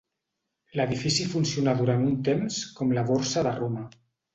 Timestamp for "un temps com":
2.09-2.99